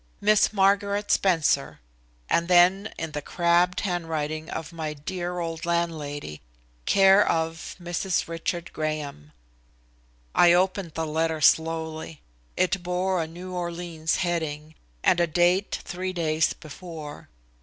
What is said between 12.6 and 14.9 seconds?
bore a New Orleans heading,